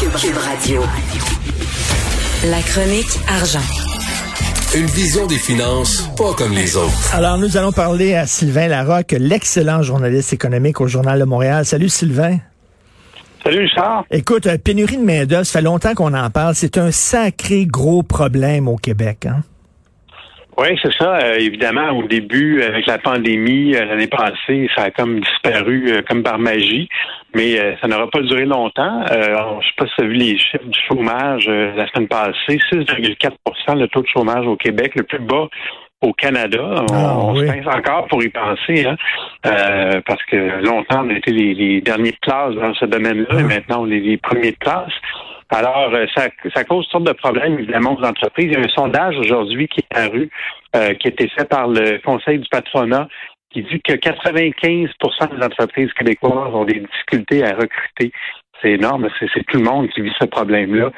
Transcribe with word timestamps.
Cube 0.00 0.12
Radio. 0.34 0.80
La 2.44 2.62
chronique 2.62 3.18
argent. 3.28 3.58
Une 4.74 4.86
vision 4.86 5.26
des 5.26 5.36
finances 5.36 6.08
pas 6.16 6.32
comme 6.32 6.52
les 6.54 6.74
autres. 6.74 7.14
Alors, 7.14 7.36
nous 7.36 7.58
allons 7.58 7.72
parler 7.72 8.14
à 8.14 8.26
Sylvain 8.26 8.68
Larocque, 8.68 9.14
l'excellent 9.18 9.82
journaliste 9.82 10.32
économique 10.32 10.80
au 10.80 10.86
Journal 10.86 11.18
de 11.20 11.24
Montréal. 11.24 11.66
Salut 11.66 11.90
Sylvain. 11.90 12.38
Salut 13.44 13.68
Charles. 13.74 14.04
Écoute, 14.10 14.46
euh, 14.46 14.56
pénurie 14.56 14.96
de 14.96 15.04
main-d'œuvre, 15.04 15.44
ça 15.44 15.58
fait 15.58 15.64
longtemps 15.64 15.94
qu'on 15.94 16.14
en 16.14 16.30
parle. 16.30 16.54
C'est 16.54 16.78
un 16.78 16.90
sacré 16.90 17.66
gros 17.66 18.02
problème 18.02 18.68
au 18.68 18.76
Québec. 18.76 19.26
Hein? 19.26 19.42
Oui, 20.60 20.78
c'est 20.82 20.92
ça. 20.92 21.16
Euh, 21.16 21.34
évidemment, 21.38 21.90
au 21.92 22.02
début, 22.02 22.62
avec 22.62 22.86
la 22.86 22.98
pandémie, 22.98 23.74
euh, 23.74 23.84
l'année 23.86 24.08
passée, 24.08 24.68
ça 24.76 24.84
a 24.84 24.90
comme 24.90 25.20
disparu 25.20 26.02
comme 26.08 26.22
par 26.22 26.38
magie. 26.38 26.88
Mais 27.34 27.76
ça 27.80 27.86
n'aura 27.86 28.10
pas 28.10 28.20
duré 28.22 28.44
longtemps. 28.44 29.04
je 29.08 29.16
ne 29.16 29.62
sais 29.62 29.74
pas 29.76 29.86
si 29.86 29.94
tu 29.96 30.02
as 30.02 30.06
vu 30.06 30.14
les 30.14 30.36
chiffres 30.36 30.64
du 30.64 30.80
chômage 30.88 31.46
la 31.46 31.86
semaine 31.88 32.08
passée. 32.08 32.58
6,4% 32.72 33.78
le 33.78 33.86
taux 33.86 34.02
de 34.02 34.08
chômage 34.08 34.46
au 34.46 34.56
Québec, 34.56 34.96
le 34.96 35.04
plus 35.04 35.20
bas 35.20 35.48
au 36.02 36.12
Canada. 36.12 36.84
On, 36.90 37.34
ah, 37.34 37.40
se 37.40 37.46
pince 37.46 37.66
encore 37.74 38.06
pour 38.08 38.22
y 38.22 38.28
penser, 38.28 38.86
hein, 38.86 38.96
euh, 39.46 40.00
parce 40.06 40.22
que 40.24 40.64
longtemps, 40.64 41.04
on 41.04 41.10
était 41.10 41.30
les, 41.30 41.54
les 41.54 41.80
derniers 41.80 42.12
de 42.12 42.18
classe 42.20 42.54
dans 42.54 42.74
ce 42.74 42.86
domaine-là, 42.86 43.34
et 43.34 43.42
ah. 43.42 43.42
maintenant, 43.42 43.82
on 43.82 43.90
est 43.90 44.00
les 44.00 44.16
premiers 44.16 44.52
de 44.52 44.58
classe. 44.58 44.92
Alors, 45.50 45.92
euh, 45.92 46.06
ça, 46.16 46.28
ça 46.54 46.64
cause 46.64 46.84
toutes 46.84 46.92
sortes 46.92 47.04
de 47.04 47.12
problèmes, 47.12 47.58
évidemment, 47.58 47.96
aux 47.98 48.04
entreprises. 48.04 48.46
Il 48.46 48.52
y 48.52 48.56
a 48.56 48.60
un 48.60 48.74
sondage 48.74 49.16
aujourd'hui 49.18 49.68
qui 49.68 49.80
est 49.80 49.94
paru, 49.94 50.30
euh, 50.76 50.94
qui 50.94 51.08
a 51.08 51.10
été 51.10 51.28
fait 51.28 51.48
par 51.48 51.68
le 51.68 51.98
Conseil 51.98 52.38
du 52.38 52.48
patronat, 52.48 53.08
qui 53.52 53.62
dit 53.62 53.80
que 53.80 53.94
95% 53.94 55.36
des 55.36 55.44
entreprises 55.44 55.92
québécoises 55.94 56.54
ont 56.54 56.64
des 56.64 56.80
difficultés 56.80 57.44
à 57.44 57.50
recruter. 57.50 58.12
C'est 58.62 58.72
énorme, 58.72 59.08
c'est 59.18 59.44
tout 59.46 59.56
le 59.56 59.64
monde 59.64 59.88
qui 59.88 60.02
vit 60.02 60.12
ce 60.20 60.26
problème-là. 60.26 60.90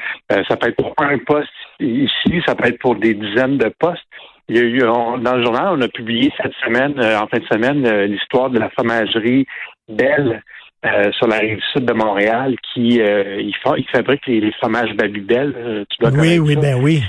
ça 0.48 0.56
peut 0.56 0.68
être 0.68 0.76
pour 0.76 0.94
un 0.98 1.16
poste 1.18 1.48
ici, 1.78 2.42
ça 2.44 2.54
peut 2.54 2.68
être 2.68 2.80
pour 2.80 2.96
des 2.96 3.14
dizaines 3.14 3.56
de 3.56 3.68
postes. 3.68 4.02
Il 4.48 4.56
y 4.56 4.60
a 4.60 4.64
eu, 4.64 4.78
dans 4.80 5.16
le 5.16 5.44
journal, 5.44 5.68
on 5.70 5.80
a 5.80 5.88
publié 5.88 6.32
cette 6.36 6.52
semaine, 6.64 6.98
euh, 6.98 7.18
en 7.18 7.26
fin 7.28 7.38
de 7.38 7.46
semaine, 7.46 7.86
euh, 7.86 8.06
l'histoire 8.06 8.50
de 8.50 8.58
la 8.58 8.68
fromagerie 8.70 9.46
Belle 9.88 10.42
euh, 10.84 11.12
sur 11.12 11.26
la 11.28 11.38
rive 11.38 11.60
sud 11.72 11.84
de 11.84 11.92
Montréal 11.92 12.56
qui 12.72 12.98
il, 12.98 13.54
fabrique 13.92 14.26
les, 14.26 14.52
fromages 14.52 14.94
Babybel. 14.94 15.86
tu 15.88 15.96
dois 16.00 16.10
oui, 16.10 16.38
oui, 16.38 16.56
ben 16.56 16.80
oui. 16.82 17.02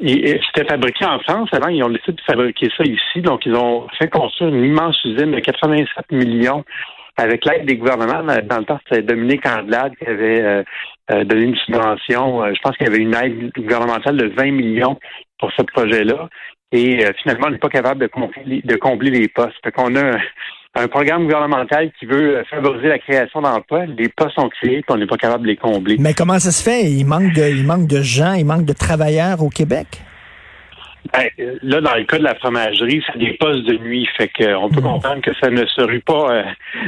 C'était 0.00 0.68
fabriqué 0.68 1.04
en 1.04 1.18
France. 1.20 1.48
Avant, 1.52 1.68
ils 1.68 1.82
ont 1.82 1.90
décidé 1.90 2.12
de 2.12 2.20
fabriquer 2.20 2.68
ça 2.76 2.84
ici. 2.84 3.20
Donc, 3.20 3.44
ils 3.46 3.54
ont 3.54 3.86
fait 3.98 4.08
construire 4.08 4.54
une 4.54 4.64
immense 4.64 4.96
usine 5.04 5.32
de 5.32 5.40
87 5.40 6.12
millions 6.12 6.64
avec 7.16 7.44
l'aide 7.44 7.66
des 7.66 7.76
gouvernements. 7.76 8.22
Dans 8.22 8.58
le 8.58 8.64
temps, 8.64 8.78
c'était 8.88 9.02
Dominique 9.02 9.44
Andelade 9.44 9.96
qui 9.96 10.06
avait 10.06 10.64
donné 11.24 11.42
une 11.42 11.56
subvention. 11.56 12.54
je 12.54 12.60
pense 12.62 12.76
qu'il 12.76 12.86
y 12.86 12.90
avait 12.90 13.02
une 13.02 13.14
aide 13.14 13.52
gouvernementale 13.56 14.16
de 14.16 14.32
20 14.36 14.52
millions 14.52 14.98
pour 15.38 15.50
ce 15.52 15.62
projet-là. 15.62 16.28
Et 16.72 17.04
euh, 17.04 17.12
finalement, 17.22 17.46
on 17.48 17.50
n'est 17.50 17.58
pas 17.58 17.68
capable 17.68 18.00
de 18.00 18.06
combler, 18.08 18.60
de 18.62 18.76
combler 18.76 19.10
les 19.10 19.28
postes. 19.28 19.56
Fait 19.64 19.72
qu'on 19.72 19.94
a 19.96 20.18
un, 20.82 20.88
programme 20.88 21.24
gouvernemental 21.24 21.90
qui 21.98 22.06
veut 22.06 22.42
favoriser 22.48 22.88
la 22.88 22.98
création 22.98 23.40
d'emplois. 23.42 23.86
Les 23.86 24.08
postes 24.08 24.34
sont 24.34 24.48
créés, 24.48 24.82
puis 24.82 24.90
on 24.90 24.96
n'est 24.96 25.06
pas 25.06 25.16
capable 25.16 25.42
de 25.42 25.48
les 25.48 25.56
combler. 25.56 25.96
Mais 25.98 26.14
comment 26.14 26.38
ça 26.38 26.50
se 26.50 26.62
fait? 26.62 26.84
Il 26.84 27.04
manque 27.04 27.32
de, 27.32 27.48
il 27.48 27.66
manque 27.66 27.86
de 27.86 28.02
gens, 28.02 28.32
il 28.32 28.44
manque 28.44 28.64
de 28.64 28.72
travailleurs 28.72 29.42
au 29.42 29.48
Québec? 29.48 29.86
Ben, 31.12 31.28
là, 31.62 31.80
dans 31.80 31.94
le 31.94 32.04
cas 32.04 32.18
de 32.18 32.24
la 32.24 32.34
fromagerie, 32.34 33.02
c'est 33.06 33.18
des 33.18 33.32
postes 33.34 33.64
de 33.64 33.78
nuit. 33.78 34.06
Fait 34.16 34.28
qu'on 34.28 34.68
peut 34.68 34.80
hmm. 34.80 34.84
comprendre 34.84 35.22
que 35.22 35.30
ça 35.40 35.48
ne 35.48 35.64
se 35.64 35.80
rue 35.80 36.00
pas 36.00 36.30
euh, 36.30 36.42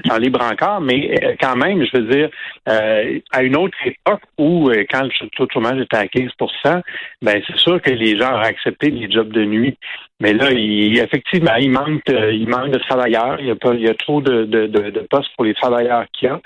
dans 0.07 0.19
les 0.19 0.31
brancards, 0.31 0.81
mais 0.81 1.19
euh, 1.23 1.35
quand 1.41 1.57
même, 1.57 1.85
je 1.85 1.99
veux 1.99 2.07
dire, 2.07 2.29
euh, 2.69 3.19
à 3.31 3.43
une 3.43 3.57
autre 3.57 3.77
époque 3.85 4.23
où, 4.37 4.71
quand 4.91 5.03
le 5.03 5.29
taux 5.37 5.47
de 5.47 5.53
chômage 5.53 5.81
était 5.81 5.97
à 5.97 6.05
15% 6.05 6.83
ben 7.23 7.43
c'est 7.47 7.57
sûr 7.57 7.81
que 7.81 7.91
les 7.91 8.19
gens 8.19 8.35
auraient 8.35 8.49
accepté 8.49 8.91
des 8.91 9.11
jobs 9.11 9.31
de 9.31 9.45
nuit. 9.45 9.77
Mais 10.21 10.33
là, 10.33 10.51
il, 10.53 10.99
effectivement, 10.99 11.55
il 11.59 11.71
manque, 11.71 12.03
il 12.09 12.49
manque 12.49 12.71
de 12.71 12.79
travailleurs. 12.79 13.39
Il 13.41 13.47
y 13.47 13.51
a, 13.51 13.57
pas, 13.57 13.75
il 13.75 13.81
y 13.81 13.89
a 13.89 13.95
trop 13.95 14.21
de, 14.21 14.45
de, 14.45 14.67
de, 14.67 14.91
de 14.91 15.01
postes 15.11 15.31
pour 15.37 15.45
les 15.45 15.55
travailleurs 15.55 16.05
qu'il 16.13 16.29
y 16.29 16.31
a. 16.31 16.41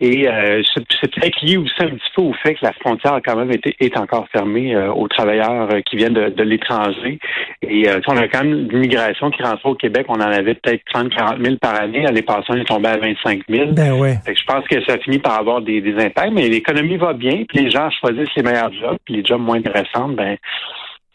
Et 0.00 0.28
euh, 0.28 0.60
c'est 0.74 1.10
peut-être 1.10 1.40
lié 1.42 1.56
aussi 1.56 1.72
un 1.78 1.90
petit 1.90 2.10
peu 2.16 2.22
au 2.22 2.32
fait 2.42 2.54
que 2.54 2.64
la 2.64 2.72
frontière 2.72 3.14
a 3.14 3.20
quand 3.20 3.36
même 3.36 3.52
été 3.52 3.76
est 3.78 3.96
encore 3.96 4.26
fermée 4.32 4.74
euh, 4.74 4.92
aux 4.92 5.06
travailleurs 5.06 5.68
euh, 5.72 5.80
qui 5.82 5.96
viennent 5.96 6.14
de, 6.14 6.42
l'étranger. 6.42 7.20
Et 7.62 7.86
on 8.08 8.16
a 8.16 8.26
quand 8.26 8.42
même 8.42 8.68
une 8.70 8.78
migration 8.80 9.30
qui 9.30 9.42
rentre 9.42 9.64
au 9.64 9.74
Québec. 9.74 10.06
On 10.08 10.14
en 10.14 10.20
avait 10.20 10.54
peut-être 10.54 10.82
30 10.92 11.14
40 11.14 11.42
000 11.42 11.56
par 11.56 11.80
année. 11.80 12.02
L'année 12.02 12.22
passée, 12.22 12.48
on 12.48 12.56
est 12.56 12.64
tombé 12.64 12.88
à 12.88 12.98
25 12.98 13.42
000. 13.48 13.72
Ben 13.72 13.92
ouais. 13.92 14.18
je 14.26 14.44
pense 14.46 14.66
que 14.66 14.84
ça 14.84 14.98
finit 14.98 15.20
par 15.20 15.38
avoir 15.38 15.62
des, 15.62 15.80
des 15.80 15.94
impacts. 15.94 16.32
Mais 16.32 16.48
l'économie 16.48 16.96
va 16.96 17.12
bien. 17.12 17.44
Puis 17.48 17.60
les 17.60 17.70
gens 17.70 17.88
choisissent 17.90 18.34
les 18.36 18.42
meilleurs 18.42 18.72
jobs. 18.72 18.98
Puis 19.04 19.14
les 19.14 19.24
jobs 19.24 19.40
moins 19.40 19.58
intéressants, 19.58 20.08
ben 20.08 20.36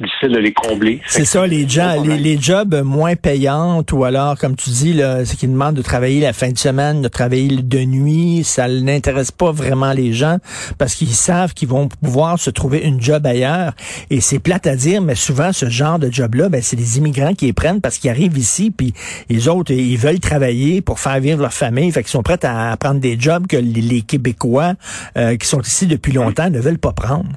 difficile 0.01 0.29
de 0.29 0.37
les 0.37 0.53
combler. 0.53 1.01
C'est 1.07 1.25
ça, 1.25 1.45
les, 1.45 1.67
gens, 1.67 2.01
les, 2.01 2.39
jobs 2.39 2.81
moins 2.85 3.15
payants 3.15 3.83
ou 3.91 4.03
alors, 4.05 4.37
comme 4.37 4.55
tu 4.55 4.69
dis, 4.69 4.93
là, 4.93 5.25
ce 5.25 5.35
qui 5.35 5.47
demandent 5.47 5.75
de 5.75 5.81
travailler 5.81 6.21
la 6.21 6.31
fin 6.31 6.51
de 6.51 6.57
semaine, 6.57 7.01
de 7.01 7.09
travailler 7.09 7.49
de 7.49 7.79
nuit, 7.79 8.43
ça 8.45 8.67
n'intéresse 8.67 9.31
pas 9.31 9.51
vraiment 9.51 9.91
les 9.91 10.13
gens 10.13 10.37
parce 10.77 10.95
qu'ils 10.95 11.09
savent 11.09 11.53
qu'ils 11.53 11.67
vont 11.67 11.89
pouvoir 11.89 12.39
se 12.39 12.49
trouver 12.49 12.79
une 12.79 13.01
job 13.01 13.25
ailleurs. 13.25 13.73
Et 14.09 14.21
c'est 14.21 14.39
plate 14.39 14.67
à 14.67 14.75
dire, 14.75 15.01
mais 15.01 15.15
souvent, 15.15 15.51
ce 15.51 15.69
genre 15.69 15.99
de 15.99 16.09
job-là, 16.11 16.47
ben, 16.47 16.61
c'est 16.61 16.77
les 16.77 16.97
immigrants 16.97 17.33
qui 17.33 17.47
les 17.47 17.53
prennent 17.53 17.81
parce 17.81 17.97
qu'ils 17.97 18.09
arrivent 18.09 18.37
ici, 18.37 18.71
puis 18.71 18.93
les 19.29 19.49
autres, 19.49 19.73
ils 19.73 19.97
veulent 19.97 20.19
travailler 20.19 20.81
pour 20.81 20.99
faire 20.99 21.19
vivre 21.19 21.41
leur 21.41 21.53
famille, 21.53 21.91
fait 21.91 22.03
qu'ils 22.03 22.11
sont 22.11 22.23
prêts 22.23 22.43
à 22.45 22.75
prendre 22.77 23.01
des 23.01 23.19
jobs 23.19 23.47
que 23.47 23.57
les, 23.57 24.01
Québécois 24.01 24.75
euh, 25.17 25.35
qui 25.35 25.45
sont 25.45 25.61
ici 25.61 25.85
depuis 25.85 26.13
longtemps 26.13 26.49
ne 26.49 26.59
veulent 26.59 26.79
pas 26.79 26.93
prendre. 26.93 27.29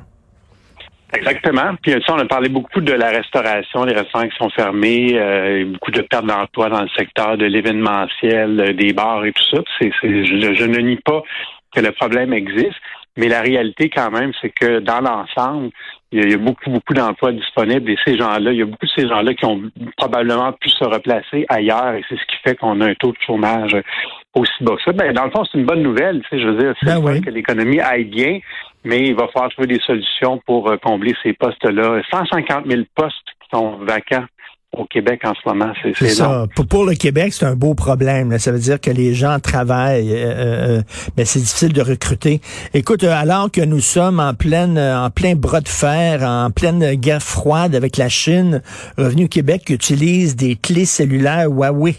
Exactement. 1.14 1.74
Puis 1.82 1.92
ça, 2.06 2.14
on 2.14 2.18
a 2.18 2.24
parlé 2.24 2.48
beaucoup 2.48 2.80
de 2.80 2.92
la 2.92 3.10
restauration, 3.10 3.84
des 3.84 3.94
restaurants 3.94 4.28
qui 4.28 4.36
sont 4.36 4.50
fermés, 4.50 5.12
euh, 5.14 5.64
beaucoup 5.66 5.90
de 5.90 6.00
pertes 6.00 6.26
d'emploi 6.26 6.70
dans 6.70 6.82
le 6.82 6.88
secteur 6.96 7.36
de 7.36 7.44
l'événementiel, 7.44 8.60
euh, 8.60 8.72
des 8.72 8.92
bars 8.92 9.24
et 9.24 9.32
tout 9.32 9.56
ça. 9.56 9.62
C'est, 9.78 9.90
je, 10.02 10.64
ne 10.64 10.78
nie 10.78 10.96
pas 10.96 11.22
que 11.74 11.80
le 11.80 11.92
problème 11.92 12.32
existe, 12.32 12.76
mais 13.16 13.28
la 13.28 13.42
réalité 13.42 13.90
quand 13.90 14.10
même, 14.10 14.32
c'est 14.40 14.50
que 14.50 14.78
dans 14.78 15.00
l'ensemble, 15.00 15.70
il 16.12 16.30
y, 16.30 16.34
a, 16.34 16.38
beaucoup, 16.38 16.70
beaucoup 16.70 16.94
d'emplois 16.94 17.32
disponibles 17.32 17.90
et 17.90 17.98
ces 18.06 18.16
gens-là, 18.16 18.52
il 18.52 18.58
y 18.58 18.62
a 18.62 18.66
beaucoup 18.66 18.86
de 18.86 18.92
ces 18.94 19.08
gens-là 19.08 19.34
qui 19.34 19.44
ont 19.44 19.62
probablement 19.96 20.52
pu 20.52 20.68
se 20.68 20.84
replacer 20.84 21.44
ailleurs 21.48 21.94
et 21.94 22.04
c'est 22.08 22.16
ce 22.16 22.26
qui 22.26 22.36
fait 22.44 22.54
qu'on 22.56 22.80
a 22.80 22.88
un 22.88 22.94
taux 22.94 23.12
de 23.12 23.18
chômage 23.26 23.76
aussi 24.34 24.52
bas 24.62 24.76
que 24.76 24.82
ça. 24.82 24.92
Ben, 24.92 25.12
dans 25.12 25.24
le 25.24 25.30
fond, 25.30 25.44
c'est 25.44 25.58
une 25.58 25.66
bonne 25.66 25.82
nouvelle. 25.82 26.22
Tu 26.22 26.28
sais, 26.30 26.42
je 26.42 26.48
veux 26.48 26.58
dire, 26.58 26.74
c'est 26.80 27.02
ben 27.02 27.20
que 27.20 27.30
l'économie 27.30 27.80
aille 27.80 28.04
bien, 28.04 28.40
mais 28.84 29.00
il 29.00 29.14
va 29.14 29.28
falloir 29.28 29.50
trouver 29.50 29.68
des 29.68 29.80
solutions 29.80 30.40
pour 30.46 30.70
euh, 30.70 30.76
combler 30.76 31.14
ces 31.22 31.32
postes-là. 31.34 32.02
150 32.10 32.66
000 32.66 32.82
postes 32.94 33.16
qui 33.40 33.48
sont 33.50 33.78
vacants 33.82 34.26
au 34.76 34.86
Québec 34.86 35.20
en 35.24 35.34
ce 35.34 35.48
moment. 35.48 35.72
C'est 35.98 36.08
ça. 36.08 36.46
Pour, 36.54 36.66
pour, 36.66 36.84
le 36.86 36.94
Québec, 36.94 37.32
c'est 37.32 37.44
un 37.44 37.54
beau 37.54 37.74
problème. 37.74 38.38
Ça 38.38 38.52
veut 38.52 38.58
dire 38.58 38.80
que 38.80 38.90
les 38.90 39.14
gens 39.14 39.38
travaillent, 39.38 40.12
euh, 40.12 40.26
euh, 40.26 40.78
euh, 40.78 40.82
mais 41.16 41.24
c'est 41.24 41.40
difficile 41.40 41.72
de 41.72 41.82
recruter. 41.82 42.40
Écoute, 42.72 43.04
alors 43.04 43.50
que 43.50 43.60
nous 43.60 43.80
sommes 43.80 44.18
en 44.18 44.34
pleine, 44.34 44.78
en 44.78 45.10
plein 45.10 45.34
bras 45.34 45.60
de 45.60 45.68
fer, 45.68 46.22
en 46.22 46.50
pleine 46.50 46.94
guerre 46.94 47.22
froide 47.22 47.74
avec 47.74 47.96
la 47.96 48.08
Chine, 48.08 48.62
Revenu 48.96 49.28
Québec 49.28 49.68
utilise 49.68 50.36
des 50.36 50.56
clés 50.56 50.86
cellulaires 50.86 51.48
Huawei. 51.48 51.96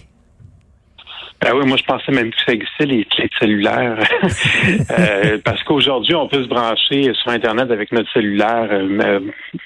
Ben 1.44 1.52
oui, 1.56 1.66
moi 1.68 1.78
je 1.78 1.84
pensais 1.84 2.12
même 2.12 2.32
que 2.32 2.38
ça 2.46 2.54
existait 2.54 2.86
les 2.86 3.06
clés 3.06 3.30
cellulaires. 3.40 4.00
euh, 4.24 5.38
parce 5.44 5.62
qu'aujourd'hui, 5.64 6.16
on 6.16 6.28
peut 6.28 6.42
se 6.42 6.48
brancher 6.48 7.12
sur 7.14 7.32
Internet 7.32 7.70
avec 7.70 7.92
notre 7.92 8.12
cellulaire. 8.14 8.70
Euh, 8.72 9.20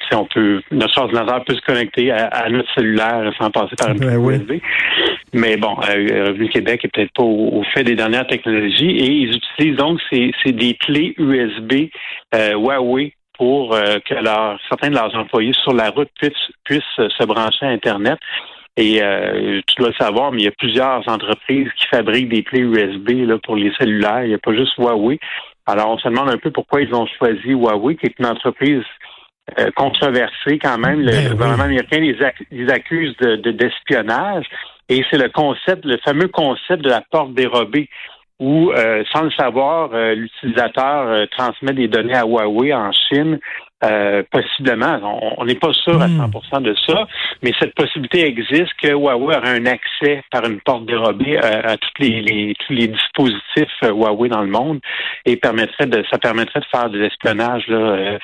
si 0.07 0.15
on 0.15 0.25
peut, 0.25 0.61
notre 0.71 0.99
ordinateur 0.99 1.43
peut 1.45 1.55
se 1.55 1.61
connecter 1.61 2.11
à, 2.11 2.49
notre 2.49 2.73
cellulaire 2.73 3.31
sans 3.37 3.51
passer 3.51 3.75
par 3.75 3.89
une 3.89 3.99
ben 3.99 4.19
USB. 4.19 4.53
Mais 5.33 5.57
bon, 5.57 5.75
euh, 5.87 6.27
Revenu 6.27 6.49
Québec 6.49 6.85
est 6.85 6.87
peut-être 6.87 7.13
pas 7.13 7.23
au, 7.23 7.63
fait 7.73 7.83
des 7.83 7.95
dernières 7.95 8.27
technologies 8.27 8.97
et 8.97 9.11
ils 9.11 9.35
utilisent 9.35 9.77
donc 9.77 9.99
ces, 10.09 10.31
des 10.45 10.73
clés 10.75 11.13
USB 11.17 11.89
euh, 12.33 12.53
Huawei 12.53 13.13
pour 13.37 13.75
euh, 13.75 13.99
que 13.99 14.15
certains 14.67 14.89
de 14.89 14.95
leurs 14.95 15.15
employés 15.15 15.53
sur 15.53 15.73
la 15.73 15.89
route 15.91 16.09
puissent, 16.19 16.33
puissent 16.63 16.83
se 16.97 17.23
brancher 17.25 17.65
à 17.65 17.69
Internet. 17.69 18.17
Et 18.77 19.01
euh, 19.01 19.59
tu 19.65 19.75
dois 19.77 19.89
le 19.89 19.95
savoir, 19.95 20.31
mais 20.31 20.41
il 20.41 20.45
y 20.45 20.49
a 20.49 20.51
plusieurs 20.51 21.07
entreprises 21.09 21.67
qui 21.75 21.87
fabriquent 21.87 22.29
des 22.29 22.43
clés 22.43 22.61
USB 22.61 23.09
là, 23.27 23.37
pour 23.43 23.55
les 23.55 23.73
cellulaires. 23.79 24.23
Il 24.23 24.29
n'y 24.29 24.35
a 24.35 24.39
pas 24.39 24.53
juste 24.53 24.75
Huawei. 24.77 25.19
Alors, 25.65 25.89
on 25.89 25.97
se 25.97 26.07
demande 26.07 26.29
un 26.29 26.37
peu 26.37 26.51
pourquoi 26.51 26.81
ils 26.81 26.93
ont 26.93 27.07
choisi 27.17 27.49
Huawei, 27.49 27.95
qui 27.95 28.05
est 28.05 28.19
une 28.19 28.27
entreprise 28.27 28.83
euh, 29.57 29.71
controversée 29.75 30.59
quand 30.61 30.77
même. 30.77 31.01
Le 31.01 31.11
ben 31.11 31.31
gouvernement 31.31 31.63
américain 31.63 31.99
les, 31.99 32.71
accuse 32.71 33.17
de, 33.17 33.35
d'espionnage. 33.51 34.45
et 34.89 35.03
c'est 35.09 35.17
le 35.17 35.29
concept, 35.29 35.83
le 35.83 35.97
fameux 36.05 36.27
concept 36.27 36.83
de 36.83 36.89
la 36.89 37.01
porte 37.01 37.33
dérobée. 37.33 37.89
où, 38.39 38.71
euh, 38.71 39.03
sans 39.11 39.23
le 39.23 39.31
savoir, 39.31 39.89
euh, 39.93 40.13
l'utilisateur 40.13 41.27
transmet 41.29 41.73
des 41.73 41.87
données 41.87 42.15
à 42.15 42.25
Huawei 42.27 42.71
en 42.75 42.91
Chine. 42.91 43.39
Possiblement, 44.31 44.99
on 45.37 45.45
n'est 45.45 45.55
pas 45.55 45.73
sûr 45.73 46.01
à 46.01 46.07
100% 46.07 46.59
hmm. 46.59 46.63
de 46.63 46.75
ça, 46.87 47.07
mais 47.43 47.51
cette 47.59 47.75
possibilité 47.75 48.25
existe 48.25 48.73
que 48.81 48.89
Huawei 48.89 49.35
aurait 49.37 49.59
un 49.59 49.65
accès 49.65 50.23
par 50.31 50.45
une 50.45 50.59
porte 50.61 50.85
dérobée 50.85 51.37
à, 51.37 51.77
toutes 51.77 51.99
les, 51.99 52.55
tous 52.65 52.73
les 52.73 52.87
dispositifs 52.87 53.81
Huawei 53.83 54.29
dans 54.29 54.41
le 54.41 54.49
monde 54.49 54.79
et 55.25 55.37
permettrait 55.37 55.85
de 55.85 56.03
ça 56.09 56.17
permettrait 56.17 56.59
de 56.59 56.65
faire 56.65 56.89
des 56.89 57.01
espionnages 57.01 57.67
là, 57.67 58.17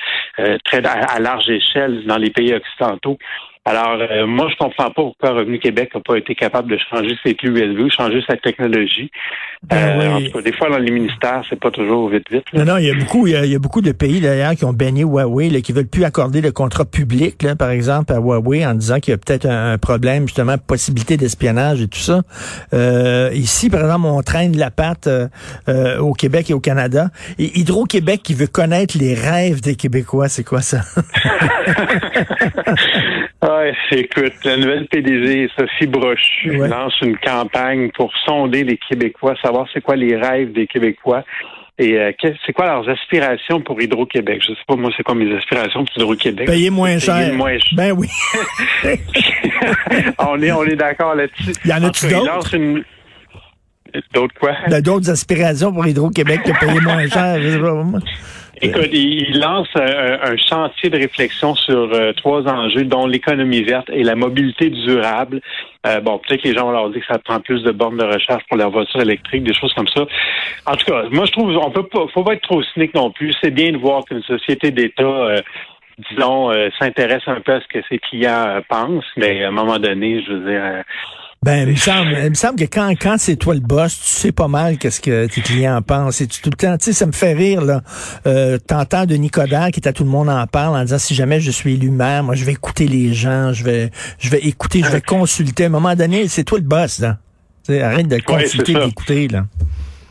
très 0.64 0.84
à 0.84 1.18
large 1.20 1.48
échelle 1.48 2.04
dans 2.06 2.18
les 2.18 2.30
pays 2.30 2.54
occidentaux. 2.54 3.18
Alors, 3.66 3.96
euh, 3.98 4.26
moi, 4.26 4.48
je 4.50 4.56
comprends 4.56 4.90
pas 4.90 4.92
pourquoi 4.92 5.30
Revenu 5.30 5.58
Québec 5.58 5.90
n'a 5.94 6.00
pas 6.02 6.18
été 6.18 6.34
capable 6.34 6.70
de 6.70 6.78
changer 6.90 7.16
ses 7.24 7.34
clés 7.34 7.48
USB, 7.48 7.90
changer 7.90 8.22
sa 8.28 8.36
technologie. 8.36 9.10
Ben 9.62 9.76
euh, 9.76 10.10
en 10.10 10.20
tout 10.20 10.32
cas, 10.32 10.42
des 10.42 10.52
fois, 10.52 10.68
dans 10.68 10.76
les 10.76 10.90
ministères, 10.90 11.42
c'est 11.48 11.58
pas 11.58 11.70
toujours 11.70 12.10
vite, 12.10 12.30
vite. 12.30 12.44
Non, 12.52 12.66
non, 12.66 12.76
il 12.76 12.84
y 12.84 12.90
a 12.90 12.94
beaucoup, 12.94 13.26
il 13.26 13.32
y 13.32 13.54
a, 13.54 13.58
beaucoup 13.58 13.80
de 13.80 13.92
pays, 13.92 14.20
d'ailleurs, 14.20 14.54
qui 14.54 14.66
ont 14.66 14.74
baigné 14.74 15.02
Huawei, 15.04 15.48
là, 15.48 15.62
qui 15.62 15.72
veulent 15.72 15.88
plus 15.88 16.04
accorder 16.04 16.42
le 16.42 16.52
contrat 16.52 16.84
public, 16.84 17.42
là, 17.42 17.56
par 17.56 17.70
exemple, 17.70 18.12
à 18.12 18.16
Huawei, 18.16 18.66
en 18.66 18.74
disant 18.74 19.00
qu'il 19.00 19.12
y 19.12 19.14
a 19.14 19.18
peut-être 19.18 19.46
un, 19.46 19.78
problème, 19.78 20.28
justement, 20.28 20.58
possibilité 20.58 21.16
d'espionnage 21.16 21.80
et 21.80 21.88
tout 21.88 21.98
ça. 21.98 22.20
Euh, 22.74 23.30
ici, 23.32 23.70
par 23.70 23.80
exemple, 23.80 24.04
on 24.04 24.20
traîne 24.20 24.58
la 24.58 24.70
patte 24.70 25.06
euh, 25.06 25.98
au 26.00 26.12
Québec 26.12 26.50
et 26.50 26.54
au 26.54 26.60
Canada. 26.60 27.08
Et 27.38 27.58
Hydro-Québec 27.58 28.20
qui 28.22 28.34
veut 28.34 28.46
connaître 28.46 28.98
les 28.98 29.14
rêves 29.14 29.62
des 29.62 29.74
Québécois, 29.74 30.28
c'est 30.28 30.44
quoi 30.44 30.60
ça? 30.60 30.82
Ouais, 33.64 33.74
écoute, 33.92 34.34
la 34.44 34.58
nouvelle 34.58 34.86
PDG, 34.88 35.48
Sophie 35.56 35.86
Brochu, 35.86 36.50
lance 36.68 36.94
une 37.00 37.16
campagne 37.16 37.90
pour 37.92 38.12
sonder 38.26 38.62
les 38.62 38.76
Québécois, 38.76 39.34
savoir 39.40 39.66
c'est 39.72 39.80
quoi 39.80 39.96
les 39.96 40.16
rêves 40.16 40.52
des 40.52 40.66
Québécois. 40.66 41.24
Et 41.78 41.98
euh, 41.98 42.12
c'est 42.20 42.52
quoi 42.52 42.66
leurs 42.66 42.86
aspirations 42.88 43.62
pour 43.62 43.80
Hydro-Québec? 43.80 44.42
Je 44.42 44.52
sais 44.52 44.60
pas, 44.68 44.76
moi, 44.76 44.90
c'est 44.96 45.02
quoi 45.02 45.14
mes 45.14 45.34
aspirations 45.34 45.84
pour 45.84 45.96
Hydro-Québec? 45.96 46.46
Payer 46.46 46.68
moins 46.68 46.98
cher. 46.98 47.32
Moins 47.32 47.58
cher. 47.58 47.72
Ben 47.76 47.92
oui. 47.92 48.08
on 50.18 50.40
est, 50.42 50.52
on 50.52 50.64
est 50.64 50.76
d'accord 50.76 51.14
là-dessus. 51.14 51.52
Il 51.64 51.70
y 51.70 51.74
en 51.74 51.82
a-tu 51.84 52.08
d'autres? 52.08 52.54
Une... 52.54 52.84
D'autres 54.12 54.34
quoi? 54.38 54.52
Ben, 54.68 54.82
d'autres 54.82 55.08
aspirations 55.08 55.72
pour 55.72 55.86
Hydro-Québec 55.86 56.42
que 56.44 56.60
payer 56.60 56.80
moins 56.80 57.08
cher. 57.08 57.38
Écoute, 58.64 58.88
il 58.92 59.38
lance 59.38 59.68
un, 59.74 60.36
chantier 60.36 60.88
de 60.88 60.96
réflexion 60.96 61.54
sur 61.54 61.92
euh, 61.92 62.12
trois 62.14 62.48
enjeux, 62.48 62.84
dont 62.84 63.06
l'économie 63.06 63.62
verte 63.62 63.90
et 63.90 64.02
la 64.02 64.14
mobilité 64.14 64.70
durable. 64.70 65.42
Euh, 65.86 66.00
bon, 66.00 66.18
peut-être 66.18 66.42
que 66.42 66.48
les 66.48 66.54
gens 66.54 66.64
vont 66.64 66.72
leur 66.72 66.88
dire 66.88 67.02
que 67.06 67.12
ça 67.12 67.18
prend 67.18 67.40
plus 67.40 67.62
de 67.62 67.72
bornes 67.72 67.98
de 67.98 68.04
recherche 68.04 68.42
pour 68.48 68.56
leurs 68.56 68.70
voitures 68.70 69.02
électriques, 69.02 69.44
des 69.44 69.52
choses 69.52 69.72
comme 69.74 69.88
ça. 69.88 70.06
En 70.66 70.76
tout 70.76 70.86
cas, 70.86 71.04
moi 71.10 71.26
je 71.26 71.32
trouve 71.32 71.54
on 71.56 71.70
peut 71.70 71.86
pas, 71.86 72.06
faut 72.14 72.24
pas 72.24 72.32
être 72.32 72.42
trop 72.42 72.62
cynique 72.62 72.94
non 72.94 73.10
plus. 73.10 73.34
C'est 73.42 73.50
bien 73.50 73.72
de 73.72 73.76
voir 73.76 74.04
qu'une 74.06 74.22
société 74.22 74.70
d'État 74.70 75.02
euh, 75.02 75.40
disons, 76.10 76.50
s'intéresse 76.80 77.22
un 77.28 77.40
peu 77.40 77.52
à 77.52 77.60
ce 77.60 77.68
que 77.68 77.84
ses 77.88 77.98
clients 77.98 78.60
pensent, 78.68 79.04
mais 79.16 79.44
à 79.44 79.48
un 79.48 79.52
moment 79.52 79.78
donné, 79.78 80.24
je 80.26 80.32
veux 80.32 80.50
dire, 80.50 80.82
ben, 81.44 81.68
il 81.68 81.72
me 81.72 81.76
semble, 81.76 82.16
il 82.24 82.30
me 82.30 82.34
semble 82.34 82.58
que 82.58 82.64
quand, 82.64 82.88
quand 82.98 83.16
c'est 83.18 83.36
toi 83.36 83.52
le 83.52 83.60
boss, 83.60 84.00
tu 84.00 84.08
sais 84.08 84.32
pas 84.32 84.48
mal 84.48 84.78
qu'est-ce 84.78 84.98
que 84.98 85.26
tes 85.26 85.42
clients 85.42 85.82
pensent. 85.82 86.22
Et 86.22 86.26
tu, 86.26 86.40
tout 86.40 86.48
le 86.48 86.56
temps, 86.56 86.78
tu 86.78 86.86
sais, 86.86 86.92
ça 86.94 87.04
me 87.04 87.12
fait 87.12 87.34
rire, 87.34 87.60
là. 87.60 87.82
Euh, 88.26 88.56
T'entends 88.56 89.04
Denis 89.04 89.28
Coderre 89.28 89.70
qui 89.70 89.78
est 89.80 89.86
à 89.86 89.92
tout 89.92 90.04
le 90.04 90.10
monde 90.10 90.30
en 90.30 90.46
parle 90.46 90.74
en 90.74 90.82
disant 90.84 90.98
si 90.98 91.14
jamais 91.14 91.40
je 91.40 91.50
suis 91.50 91.74
élu 91.74 91.90
maire, 91.90 92.24
moi, 92.24 92.34
je 92.34 92.46
vais 92.46 92.52
écouter 92.52 92.88
les 92.88 93.12
gens, 93.12 93.52
je 93.52 93.62
vais, 93.62 93.90
je 94.18 94.30
vais 94.30 94.40
écouter, 94.40 94.82
je 94.82 94.88
vais 94.88 95.02
consulter. 95.02 95.64
À 95.64 95.66
un 95.66 95.70
moment 95.70 95.94
donné, 95.94 96.28
c'est 96.28 96.44
toi 96.44 96.56
le 96.56 96.64
boss, 96.64 97.00
là. 97.00 97.18
sais, 97.64 97.82
arrête 97.82 98.08
de 98.08 98.20
consulter, 98.20 98.72
d'écouter, 98.72 99.28
là 99.28 99.44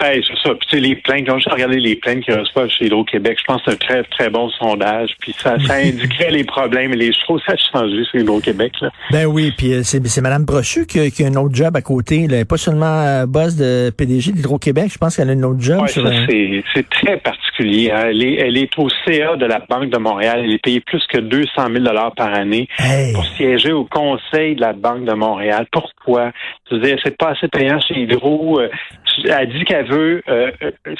c'est 0.03 0.47
ça. 0.47 0.55
Puis, 0.55 0.79
les 0.79 0.95
plaintes, 0.95 1.27
quand 1.27 1.37
j'ai 1.39 1.49
regardé 1.49 1.79
les 1.79 1.95
plaintes 1.95 2.23
qu'ils 2.23 2.37
reçoivent 2.37 2.69
chez 2.69 2.85
Hydro-Québec, 2.85 3.37
je 3.39 3.45
pense 3.45 3.61
que 3.63 3.71
c'est 3.71 3.73
un 3.73 3.77
très, 3.77 4.03
très 4.03 4.29
bon 4.29 4.49
sondage. 4.49 5.11
Puis 5.19 5.33
ça, 5.37 5.57
ça 5.65 5.73
indiquerait 5.83 6.31
les 6.31 6.43
problèmes 6.43 6.93
et 6.93 6.97
les 6.97 7.11
choses 7.25 7.41
à 7.47 7.55
changer 7.71 8.03
chez 8.11 8.19
Hydro-Québec. 8.19 8.73
Ben 9.11 9.25
oui, 9.25 9.51
puis 9.57 9.73
euh, 9.73 9.83
c'est, 9.83 10.05
c'est 10.07 10.21
Mme 10.21 10.45
Brochu 10.45 10.85
qui, 10.85 11.11
qui, 11.11 11.23
a 11.23 11.27
un 11.27 11.35
autre 11.35 11.55
job 11.55 11.75
à 11.75 11.81
côté. 11.81 12.27
Là. 12.27 12.45
Pas 12.45 12.57
seulement 12.57 13.01
euh, 13.01 13.25
boss 13.25 13.55
de 13.55 13.91
PDG 13.91 14.31
d'Hydro-Québec, 14.31 14.91
je 14.93 14.97
pense 14.97 15.15
qu'elle 15.15 15.29
a 15.29 15.33
un 15.33 15.43
autre 15.43 15.61
job. 15.61 15.81
Ouais, 15.81 15.87
ça, 15.87 16.01
c'est, 16.27 16.63
c'est 16.73 16.89
très 16.89 17.17
particulier. 17.17 17.91
Hein. 17.91 18.05
Elle 18.09 18.23
est, 18.23 18.35
elle 18.35 18.57
est 18.57 18.77
au 18.77 18.89
CA 19.05 19.35
de 19.35 19.45
la 19.45 19.59
Banque 19.59 19.89
de 19.89 19.97
Montréal. 19.97 20.41
Elle 20.43 20.53
est 20.53 20.63
payée 20.63 20.81
plus 20.81 21.03
que 21.07 21.19
200 21.19 21.49
000 21.73 21.85
par 22.15 22.33
année 22.33 22.67
pour 23.13 23.25
siéger 23.37 23.71
au 23.71 23.85
conseil 23.85 24.55
de 24.55 24.61
la 24.61 24.73
Banque 24.73 25.05
de 25.05 25.13
Montréal. 25.13 25.67
Pourquoi? 25.71 26.31
Je 26.69 26.75
veux 26.75 26.81
dire, 26.81 26.97
c'est 27.03 27.17
pas 27.17 27.29
assez 27.29 27.47
payant 27.47 27.79
chez 27.79 28.01
Hydro. 28.01 28.59
Euh, 29.19 29.35
elle 29.39 29.49
dit 29.49 29.63
qu'elle 29.65 29.87
veut, 29.87 30.21
euh, 30.27 30.51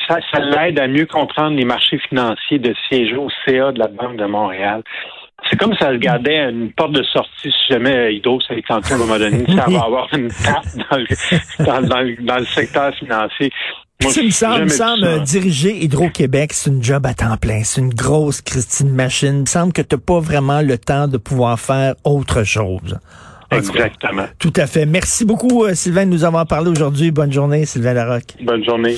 ça, 0.07 0.19
ça 0.31 0.39
l'aide 0.39 0.80
à 0.80 0.88
mieux 0.88 1.06
comprendre 1.06 1.56
les 1.56 1.65
marchés 1.65 2.00
financiers 2.10 2.60
de 2.60 2.74
siéger 2.88 3.15
au 3.15 3.30
CA 3.45 3.71
de 3.71 3.80
la 3.80 3.88
Banque 3.88 4.18
de 4.18 4.25
Montréal. 4.25 4.83
C'est 5.50 5.57
comme 5.57 5.75
si 5.75 5.83
elle 5.83 5.94
regardait 5.94 6.50
une 6.50 6.71
porte 6.71 6.94
de 6.94 7.04
sortie 7.04 7.51
si 7.51 7.74
jamais 7.74 8.15
Hydro 8.15 8.39
s'est 8.42 8.63
tenté 8.68 8.94
à 8.94 8.95
un 8.95 9.00
moment 9.00 9.18
donné, 9.18 9.45
ça 9.48 9.65
va 9.68 9.83
avoir 9.83 10.07
une 10.13 10.30
tape 10.30 10.63
dans 10.89 10.98
le, 10.98 11.88
dans, 11.89 12.00
le, 12.00 12.15
dans 12.24 12.38
le 12.38 12.45
secteur 12.45 12.95
financier. 12.95 13.51
Moi, 14.01 14.12
me 14.24 14.30
semble, 14.31 14.63
me 14.63 14.69
semble 14.69 15.24
diriger 15.24 15.83
Hydro-Québec, 15.83 16.51
c'est 16.54 16.69
une 16.69 16.83
job 16.83 17.06
à 17.06 17.13
temps 17.13 17.38
plein. 17.38 17.63
C'est 17.63 17.81
une 17.81 17.94
grosse 17.94 18.42
Christine 18.42 18.89
machine. 18.89 19.36
Il 19.36 19.42
me 19.42 19.45
semble 19.45 19.71
que 19.71 19.81
tu 19.81 19.95
n'as 19.95 20.01
pas 20.01 20.19
vraiment 20.19 20.62
le 20.62 20.77
temps 20.77 21.07
de 21.07 21.18
pouvoir 21.18 21.60
faire 21.60 21.95
autre 22.04 22.44
chose. 22.44 23.00
Exactement. 23.57 24.25
Tout 24.39 24.53
à 24.55 24.67
fait. 24.67 24.85
Merci 24.85 25.25
beaucoup, 25.25 25.63
euh, 25.63 25.73
Sylvain, 25.73 26.05
de 26.05 26.11
nous 26.11 26.23
avoir 26.23 26.45
parlé 26.47 26.69
aujourd'hui. 26.69 27.11
Bonne 27.11 27.31
journée, 27.31 27.65
Sylvain 27.65 27.94
Larocque. 27.94 28.35
Bonne 28.41 28.63
journée. 28.63 28.95